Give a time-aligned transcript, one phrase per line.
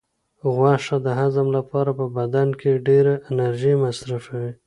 [0.53, 4.51] غوښه د هضم لپاره په بدن کې ډېره انرژي مصرفوي.